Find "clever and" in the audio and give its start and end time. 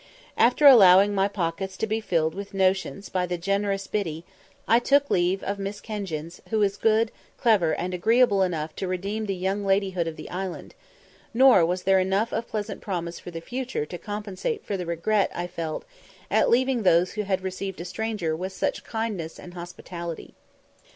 7.37-7.93